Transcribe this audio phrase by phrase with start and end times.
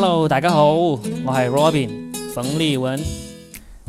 [0.00, 1.90] Hello，大家好，我系 Robin
[2.32, 3.02] 冯立文。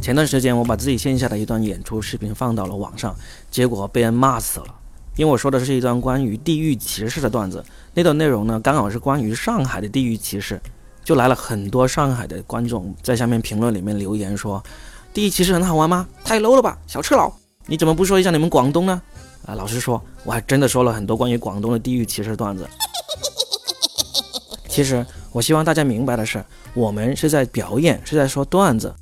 [0.01, 3.15] 前段时间我把自己线下的一段演出视频放到了网上，
[3.51, 4.65] 结果被人骂死了，
[5.17, 7.63] 因为我说的是一段关于地域歧视的段子。
[7.93, 10.59] 那段内容呢，刚好是关于上海的地域歧视，
[11.03, 14.63] 就来了很多上海的观众在下面评论里面留言说
[15.13, 16.07] ：“地域歧视很好玩吗？
[16.23, 17.31] 太 low 了吧，小赤佬！
[17.67, 18.99] 你怎么不说一下你们广东呢？”
[19.45, 22.67] 啊，老实说，我还真的说了很多关于广东的地域歧视段子。
[24.79, 26.41] 其实，我希望大家明白的是，
[26.73, 28.95] 我们是在表演，是在说段子。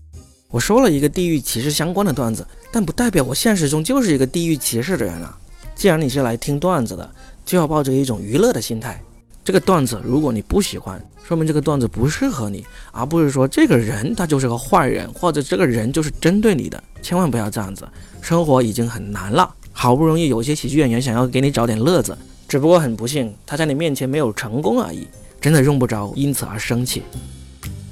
[0.49, 5.38] 我说了一个地域歧视相关的段子，但不代表我现实中就是一个地域歧视的人啊。
[5.76, 7.08] 既然你是来听段子的，
[7.45, 8.99] 就要抱着一种娱乐的心态。
[9.45, 16.84] 这个段子如果你不喜欢，说明这个段子不适合你，而不是说这个人他就是个坏人，或者这个人就是针对你的。
[17.04, 17.88] 千万不要这样子，
[18.20, 19.54] 生活已经很难了。
[19.71, 25.07] 好不容易有些喜剧演员想要给你找点乐子，只不过很不幸他在你面前没有成功而已，
[25.47, 27.01] 真的用不着因此而生气。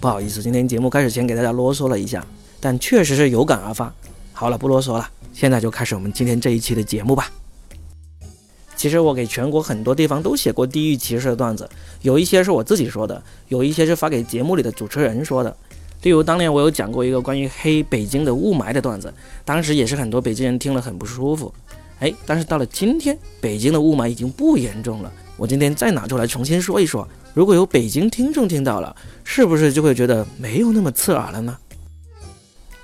[0.02, 2.22] 不好意思，今天节目开始前给大家啰嗦了一下，
[2.60, 3.94] 但确实是有感而发。
[4.34, 7.32] 好了，不啰嗦了，现在就开始我们今天这一期的节目吧。
[8.76, 11.70] 其实我给全国很多地方都写过地域歧视的段子，
[12.02, 15.56] 有一些是我自己说的，有一些是发给节目里的主持人说的。
[16.02, 19.14] 例如当年我有讲过一个关于黑北京的雾霾的段子，
[19.46, 21.54] 当时也是很多北京人听了很不舒服。
[22.00, 25.10] 哎，但是到了今天，北京的雾霾已经不严重了。
[25.38, 31.58] 我今天再拿出来重新说一说，如果有北京听众听到了，是不是就会觉得没有那么刺耳了呢？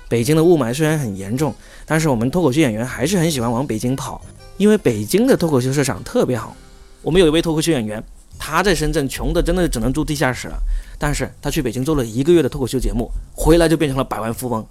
[0.08, 1.54] 北京的雾霾虽然很严重，
[1.86, 4.20] 但是我们脱口秀演员还是很喜欢往北京跑，
[4.56, 6.56] 因为北京的脱口秀市场特别好。
[7.00, 8.02] 我们有一位脱口秀演员，
[8.38, 10.58] 他在深圳穷的真的只能住地下室了，
[10.98, 14.66] 但是他去北京做了一个月的脱口秀节目，回来就变成了百万富翁，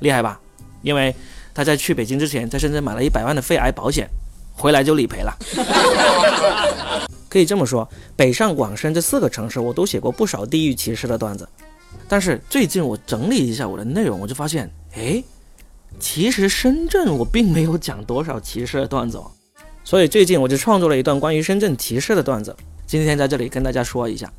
[0.00, 0.40] 厉害吧？
[0.82, 1.14] 因为。
[1.54, 4.08] 他在去北京之前，在深圳买了一百万的肺癌保险，
[4.52, 5.36] 回来就理赔了。
[7.28, 11.48] 可以这么说，北上广深这四个城市，我都写过不少地域歧视的段子。
[12.08, 15.22] 但是最近我整理一下我的内容，我就发现，哎，
[16.00, 19.30] 其实深圳我并没有讲多少歧视的段子哦。
[19.84, 22.54] 所以最近我就创作了一段关于深圳歧视的段子，
[22.86, 24.30] 今天在这里跟大家说一下。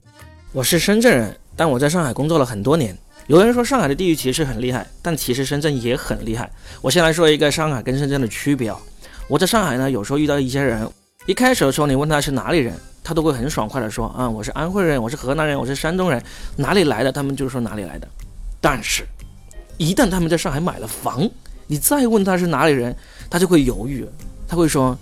[0.52, 2.98] 我是深圳人，但我在上海工作了很多年。
[3.28, 6.52] 有人说上海的地域歧视很厉害，但其实深圳也很厉害。
[6.82, 8.80] 我先来说一个上海跟深圳的区别啊。
[9.28, 10.90] 我在上海呢，有时候遇到一些人，
[11.30, 16.20] 一开始的时候你问他是哪里人，他都会很爽快的说啊，我是安徽人，我是河南人，我是山东人，
[16.56, 18.08] 哪里来的，他们就说哪里来的。
[18.60, 19.06] 但是，
[19.78, 21.30] 一旦他们在上海买了房，
[21.68, 22.98] 你再问他是哪里人，
[23.30, 24.10] 他就会犹豫，
[24.48, 24.98] 他会说，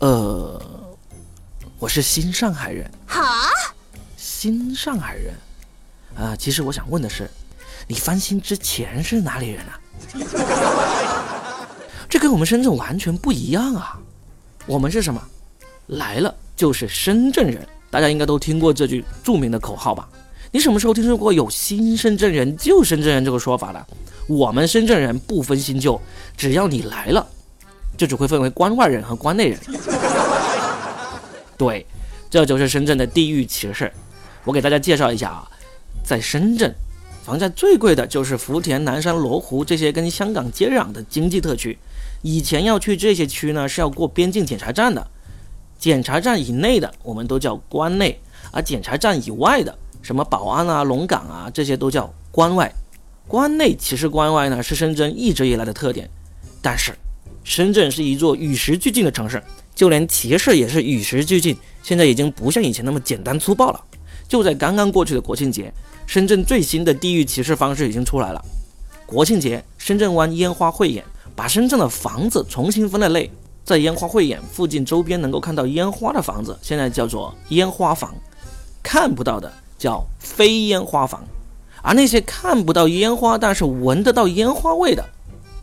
[0.00, 0.60] 呃，
[1.78, 2.90] 我是新上海人。
[3.06, 3.22] 哈，
[4.16, 5.32] 新上海人
[6.16, 7.30] 啊，其实我想问的是。
[7.86, 9.78] 你翻新之前是哪里人啊？
[12.10, 14.00] 这跟我们深圳完全不一样啊！
[14.66, 15.22] 我们是什么？
[15.90, 20.08] 来了就是深圳人，大家应该都听过这句著名的口号吧？
[20.52, 23.86] 你什么时候听说过有新深圳人、旧深圳人这个说法的？
[24.26, 26.00] 我们深圳人不分新旧，
[26.36, 27.26] 只要你来了，
[27.96, 29.58] 就只会分为关外人和关内人。
[31.58, 31.84] 对，
[32.28, 33.92] 这就是深圳的地域歧视。
[34.44, 35.48] 我给大家介绍一下啊，
[36.04, 36.72] 在深圳。
[37.24, 41.76] 房价最贵的就是福田、南山、罗湖这些跟香港接壤的经济特区。
[42.22, 45.06] 以前要去这些区呢，是要过边境检查站的。
[45.80, 48.20] 检查站以内的我们都叫关内，
[48.52, 52.70] 而检查站以外的，什么宝安啊、龙岗啊，这些都叫关外。
[53.26, 56.08] 关内歧视关外呢，是深圳一直以来的特点。
[56.60, 56.92] 但是，
[57.42, 59.42] 深圳是一座与时俱进的城市，
[59.74, 61.56] 就连歧视也是与时俱进。
[61.82, 63.82] 现在已经不像以前那么简单粗暴了。
[64.28, 65.72] 就在刚刚过去的国庆节。
[66.06, 68.44] 深圳最新的地域歧视方式已经出来了。
[69.06, 71.04] 国庆节，深圳湾烟花汇演，
[71.36, 73.30] 把深圳的房子重新分了类，
[73.70, 78.10] 在烟花汇演附近周边能够看到烟花的房子，现在叫做烟花房；
[78.82, 79.48] 看不到的
[79.78, 81.22] 叫非烟花房，
[81.80, 85.04] 而那些看不到烟花但是闻得到烟花味的，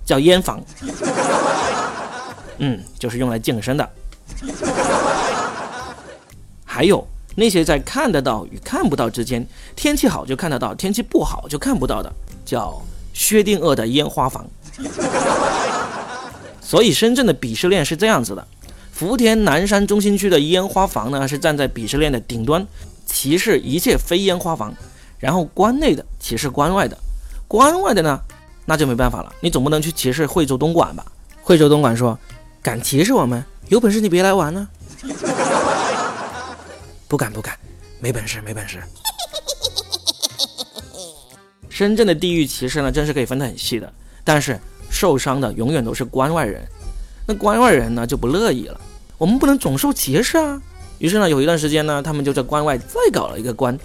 [0.06, 0.64] 叫烟房。
[2.60, 3.90] 嗯，就是用来健身的。
[6.64, 7.06] 还有。
[7.36, 9.46] 那些在看得到与看不到之间，
[9.76, 12.12] 天气好就看得到，天气不好就看不到的，
[12.46, 12.82] 叫
[13.14, 14.48] 薛定谔的烟花房。
[16.68, 18.46] 所以深圳的鄙视链是这样子的：
[18.92, 22.68] 福田南山中心区的烟花房呢是站在鄙视链的顶端，
[23.06, 24.74] 歧视一切非烟花房；
[25.18, 26.98] 然后关内的歧视关外的，
[27.48, 28.20] 关外的呢
[28.66, 31.06] 那就没办法了，你总不能去歧视惠州东莞吧？
[31.42, 32.20] 惠州东莞说
[32.62, 33.42] ：“敢歧视我们？
[33.70, 34.68] 有本事你别来玩呢。
[37.08, 37.58] ”不敢不敢，
[38.02, 38.84] 没本事没本事。
[41.70, 43.94] 深圳的地域歧视呢，真是可以分得很细的。
[44.26, 44.60] 但是
[44.98, 46.60] 受伤的永远都是关外人，
[47.28, 48.82] 那关外人呢就不乐意了。
[49.20, 50.60] 我们不能总受歧视啊。
[50.98, 53.78] 于是呢，有一段时间呢，他们就在关外再搞了一个关，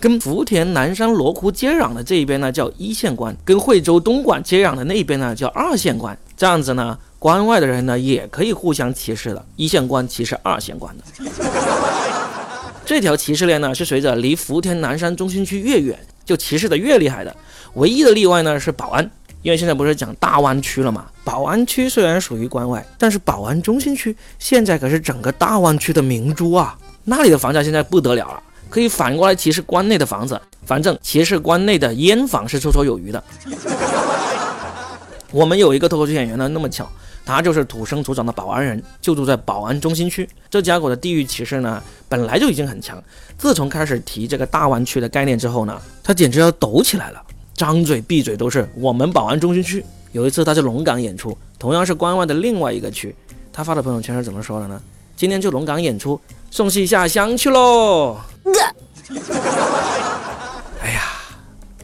[0.00, 6.16] 跟福田南山罗湖接壤的这一边呢叫一线关，跟惠州东莞接壤的那一边呢叫二线关。
[6.34, 11.04] 这样子呢，关外的人呢也可以互相歧视的，一线关歧视二线关的。
[12.86, 17.36] 这条歧视链呢是随着离福田南山中心区越远，就歧视的越厉害的。
[17.74, 19.10] 唯一的例外呢是保安，
[19.44, 21.06] 因为现在不是讲大湾区了嘛。
[21.22, 30.40] 宝安区虽然属于关外，但是宝安中心区现在可是整个大湾区的明珠啊，那里的房价现在不得了了，可以反过来歧视关内的房子。
[30.64, 33.22] 反正歧视关内的烟房是绰绰有余的。
[35.30, 36.88] 我们有一个脱口秀演员呢，那么巧，
[37.26, 40.26] 他就是土生土长的宝安人，就住在宝安中心区。
[40.48, 43.02] 这家伙的地域歧视呢，本来就已经很强，
[43.36, 47.22] 自从开始提这个大湾区的概念之后呢，他简直要抖起来了，
[47.54, 49.84] 张嘴闭嘴都是我们宝安中心区。
[50.12, 53.14] 有一次他去龙岗演出，同样是关外的另外一个区，
[53.52, 54.80] 他发的朋友圈是怎么说的呢？
[55.16, 56.20] 今天去龙岗演出，
[56.50, 58.18] 送戏下乡去喽。
[60.82, 61.02] 哎呀，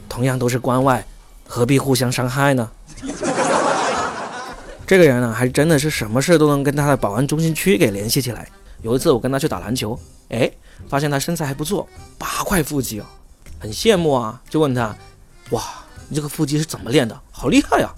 [0.07, 1.05] 同样都是关外，
[1.45, 2.69] 何必互相伤害呢？
[4.87, 8.47] 这个人呢，还真的是什么事都能跟他的保安中心区给联系起来。
[8.81, 9.97] 有一次我跟他去打篮球，
[10.29, 10.51] 哎，
[10.89, 13.05] 发现他身材还不错，八块腹肌哦，
[13.59, 14.95] 很羡慕啊，就问他，
[15.51, 15.63] 哇，
[16.09, 17.17] 你这个腹肌是怎么练的？
[17.31, 17.93] 好厉害呀！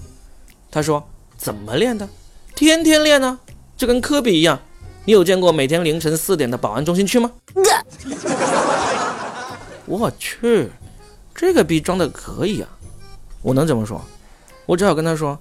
[0.70, 1.08] 他说
[1.38, 2.08] 怎么练的？
[2.56, 3.40] 天天练呢，
[3.78, 4.60] 就跟科比一样。
[5.06, 7.32] 你有见过每天凌晨四点的保安中心区吗？
[9.86, 10.72] 我去，
[11.36, 12.70] 这个逼装的可以啊！
[13.42, 14.02] 我能怎么说？
[14.66, 15.38] 我只好跟他说。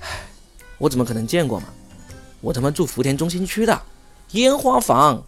[0.00, 0.08] 唉
[0.76, 1.66] 我怎么可能见过嘛？
[2.40, 3.80] 我他妈住福田中心区的
[4.32, 5.22] 烟花房。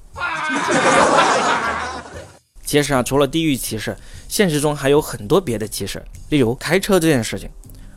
[2.66, 3.96] 其实啊，除了地域歧视，
[4.28, 7.48] 现实中还有很多别的歧视，例如开车这件事情。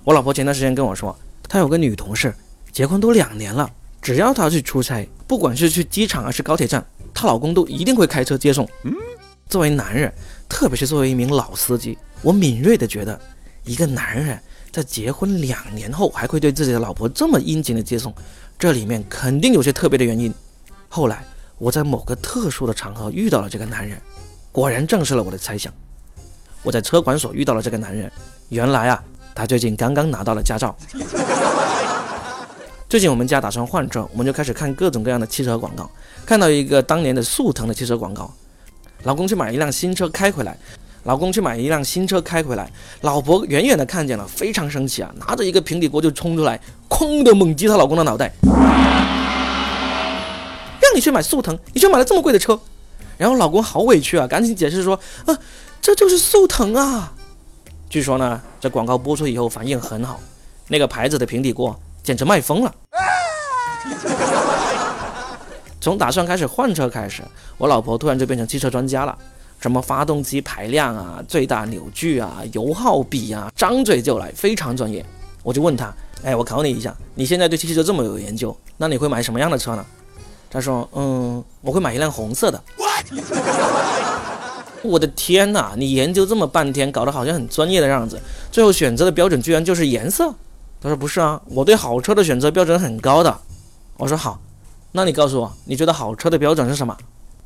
[0.06, 1.13] 我老婆前段时间跟我说，
[1.50, 2.33] 她有个女同事，
[2.71, 3.69] 结婚都两年了，
[4.01, 8.69] 只要她去出差，不管是去机场还是高铁站，她老公都一定会开车接送。
[8.83, 8.94] 嗯，
[9.50, 10.13] 作为男人，
[10.48, 13.19] 特别是作为一名老司机，我敏锐的觉得，
[13.66, 14.39] 一个男人。
[14.71, 18.13] 在结婚两年后还会对自己的老婆这么殷勤的接送，
[18.60, 20.31] 这里面肯定有些特别的原因。
[20.88, 21.25] 后来
[21.57, 24.00] 我在某个特殊的场合遇到了这个男人，
[24.51, 25.72] 果然证实了我的猜想。
[26.63, 28.12] 我在车管所遇到了这个男人，
[28.50, 29.04] 原来啊，
[29.34, 30.75] 他最近刚刚拿到了驾照。
[32.90, 35.90] 最近我们家打算换车，我们就开始看各种各样的汽车广告，
[36.25, 38.34] 看到一个当年的速腾的汽车广告，
[39.04, 40.57] 老公去买一辆新车开回来。
[41.04, 42.69] 老公去买一辆新车开回来，
[43.02, 46.60] 老婆远远的看见了，非常生气啊，拿着一个平底锅就冲出来，
[46.90, 48.34] 哐的猛击她老公的脑袋。
[50.81, 52.60] 让你去买速腾，你却买了这么贵的车。
[53.19, 55.38] 然后老公好委屈啊，赶紧解释说，啊，
[55.81, 57.12] 这就是速腾啊。
[57.89, 60.21] 据说呢，这广告播出以后反应很好，
[60.69, 62.74] 那个牌子的平底锅简直卖疯了。
[65.81, 67.21] 从打算开始换车开始，
[67.57, 69.18] 我老婆突然就变成汽车专家了。
[69.60, 75.06] 什么发动机排量啊，最大扭矩啊，油耗比啊，张嘴就来，非常专业。
[75.44, 75.94] 我就问他，
[76.24, 79.86] 哎，我考你一下，你现在对汽车这么有研究，那你会买什么样的车呢？
[80.51, 82.63] 他说，嗯，我会买一辆红色的。
[84.81, 88.19] 我的天哪，你研究这么半天，搞得好像很专业的样子，
[88.51, 90.34] 最后选择的标准居然就是颜色？
[90.81, 93.38] 他说不是啊，我对好车的选择标准很高的。
[93.98, 94.40] 我说好，
[94.94, 96.96] 那你告诉我，你觉得好车的标准是什么？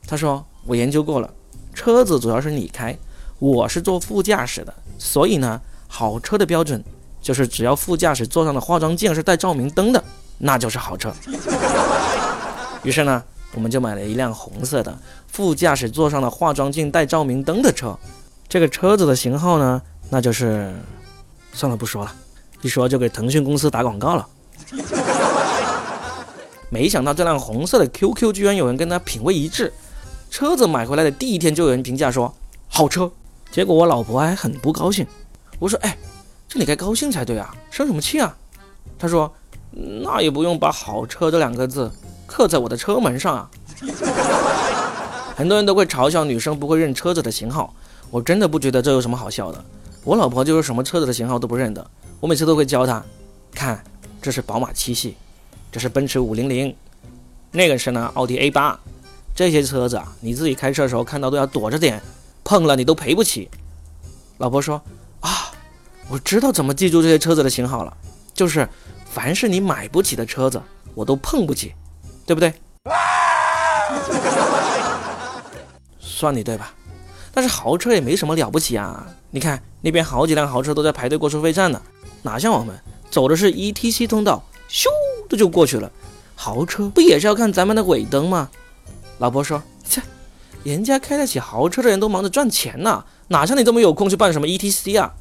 [0.07, 1.29] 他说我研究过了。
[1.73, 2.95] 车子主要是你开，
[3.39, 6.83] 我是坐副驾驶的，所以呢，好车的标准
[7.19, 10.04] 就是只要副驾驶座上的化妆镜是带照明灯的，
[10.37, 11.11] 那就是好车。
[12.83, 13.23] 于是呢，
[13.54, 17.98] 我们就买了一辆红色的副驾驶座上的化妆镜带照明灯的车。
[18.50, 20.74] 这个车子的型号呢，那就是
[21.54, 22.14] 算了不说了，
[22.62, 24.28] 一说就给腾讯公司打广告了。
[26.69, 29.72] 没想到这辆红色的 QQ 居然有人跟他品味一致。
[30.31, 32.33] 车子买回来的第一天就有人评价说
[32.68, 33.12] 好车，
[33.52, 35.06] 结果我老婆还很不高兴。
[35.60, 35.95] 我说：“哎，
[36.48, 38.36] 这你该高兴才对啊，生什么气啊？”
[38.98, 39.31] 他说
[39.69, 41.92] ：“那也不用把好车这两个字
[42.25, 43.49] 刻在我的车门上啊。”
[45.35, 47.73] 很多人都会嘲笑女生不会认车子的型号，
[48.11, 49.63] 我真的不觉得这有什么好笑的。
[50.03, 51.85] 我老婆就是什么车子的型号都不认得，
[52.19, 53.03] 我每次都会教她，
[53.53, 53.83] 看，
[54.21, 55.15] 这是宝马七系，
[55.71, 56.75] 这是奔驰五零零，
[57.51, 58.80] 那个是呢奥迪 A 八。
[59.35, 61.99] 这些车子啊，你自己开车的时候看到都要躲着点，
[62.44, 63.49] 碰了你都赔不起。
[64.37, 64.80] 老婆说
[65.21, 65.51] ：“啊，
[66.07, 67.97] 我知道怎么记住这些车子的型号了，
[68.35, 68.69] 就是
[69.09, 70.61] 凡是你买不起的车子，
[70.94, 71.73] 我都碰不起，
[72.25, 72.53] 对不对？”
[75.99, 76.73] 算你对吧？
[77.33, 81.81] 但是豪车也没什么了不起啊，你看那边好几辆豪车都在排队过收费站呢，
[82.21, 82.75] 哪像我们
[83.09, 84.85] 走的是 ETC 通道，咻
[85.27, 85.92] 的就过去了。
[86.35, 88.49] 豪车不也是要看咱们的尾灯吗？
[89.18, 90.01] 老婆说：“切，
[90.63, 95.13] 人家开得起豪车的人都忙着赚钱呢，哪像你这么有空去办什么 ETC 啊？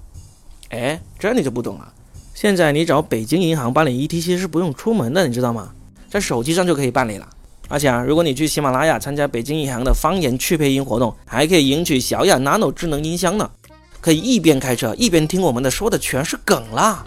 [0.71, 1.92] 哎，这你就不懂了。
[2.35, 5.73] 现在你找北京银行办理 ETC 是不用出门的，你知道吗？
[6.12, 7.26] 在手机上就可以办理了。
[7.71, 13.50] 而且啊，如果你去喜马拉雅参加北京银行的方言趣配音活动，还可以赢取小雅 Nano 智能音箱呢，
[13.99, 17.02] 可以一边开车一边听我们的，说的全是梗啦。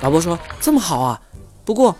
[0.00, 1.20] 老婆说这么好啊，
[1.66, 1.94] 不过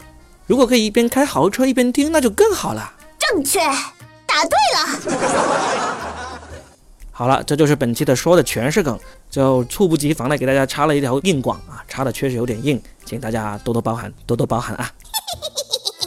[0.46, 2.90] 如果可以一边开豪车一边听，那就更好了。
[3.18, 3.60] 正确，
[4.24, 5.97] 答对了。
[7.18, 8.96] 好了，这就是本期的说的全是梗，
[9.28, 14.88] 就猝不及防的给大家插了一条硬广啊，插的确实有点硬，请大家多多包涵，多多包涵啊。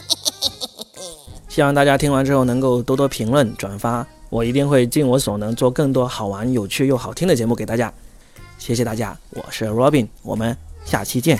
[1.50, 7.92] 希望大家听完之后能够多多评论、转发，我一定会尽我所能做更多好玩、有趣又好听的节目给大家。
[8.56, 11.38] 谢谢大家，我是 Robin，我们下期见。